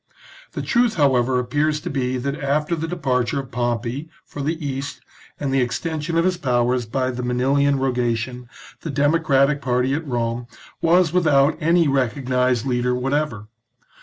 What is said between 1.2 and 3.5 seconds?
appears to be that after the de parture